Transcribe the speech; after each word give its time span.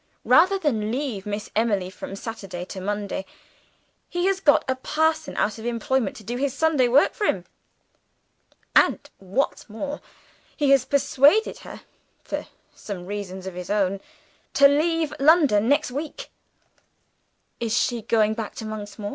Rather 0.25 0.57
than 0.57 0.89
leave 0.91 1.27
Miss 1.27 1.51
Emily 1.55 1.91
from 1.91 2.15
Saturday 2.15 2.65
to 2.65 2.81
Monday, 2.81 3.23
he 4.09 4.25
has 4.25 4.39
got 4.39 4.65
a 4.67 4.75
parson 4.75 5.37
out 5.37 5.59
of 5.59 5.65
employment 5.67 6.15
to 6.15 6.23
do 6.23 6.37
his 6.37 6.55
Sunday 6.55 6.87
work 6.87 7.13
for 7.13 7.25
him. 7.25 7.43
And, 8.75 9.07
what's 9.19 9.69
more, 9.69 10.01
he 10.57 10.71
has 10.71 10.85
persuaded 10.85 11.59
her 11.59 11.81
(for 12.23 12.47
some 12.73 13.05
reasons 13.05 13.45
of 13.45 13.53
his 13.53 13.69
own) 13.69 14.01
to 14.55 14.67
leave 14.67 15.13
London 15.19 15.69
next 15.69 15.91
week." 15.91 16.31
"Is 17.59 17.77
she 17.77 18.01
going 18.01 18.33
back 18.33 18.55
to 18.55 18.65
Monksmoor?" 18.65 19.09